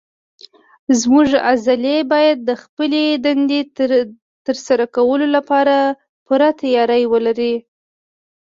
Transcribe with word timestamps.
زموږ 0.99 1.29
عضلې 1.49 1.97
باید 2.11 2.37
د 2.49 2.51
خپلې 2.63 3.03
دندې 3.25 3.61
تر 4.45 4.55
سره 4.67 4.85
کولو 4.95 5.27
لپاره 5.35 5.75
پوره 6.25 6.49
تیاری 6.61 7.03
ولري. 7.13 7.55